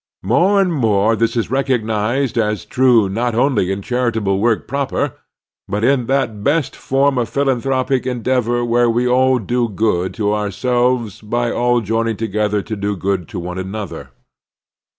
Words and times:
More 0.23 0.59
and 0.59 0.73
more 0.73 1.15
this 1.15 1.37
is 1.37 1.51
recognized 1.51 2.35
as 2.35 2.65
true 2.65 3.07
not 3.07 3.35
only 3.35 3.71
in 3.71 3.83
charitable 3.83 4.39
work 4.39 4.67
proper, 4.67 5.13
but 5.67 5.83
in 5.83 6.07
that 6.07 6.43
best 6.43 6.75
form 6.75 7.19
of 7.19 7.29
philanthropic 7.29 8.07
endeavor 8.07 8.65
where 8.65 8.89
we 8.89 9.07
all 9.07 9.37
do 9.37 9.69
good 9.69 10.15
to 10.15 10.33
ourselves 10.33 11.21
by 11.21 11.51
all 11.51 11.81
joining 11.81 12.17
together 12.17 12.63
to 12.63 12.75
do 12.75 12.95
good 12.95 13.27
to 13.27 13.37
one 13.39 13.59
another. 13.59 14.09